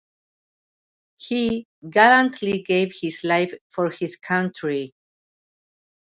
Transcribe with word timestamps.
He 1.19 1.67
gallantly 1.87 2.63
gave 2.63 2.91
his 2.99 3.23
life 3.23 3.53
for 3.69 3.91
his 3.91 4.15
country. 4.15 4.95